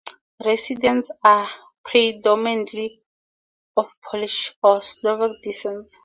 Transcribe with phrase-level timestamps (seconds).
[0.43, 1.47] Residents are
[1.85, 3.03] predominantly
[3.77, 5.91] of Polish or Slovak descent.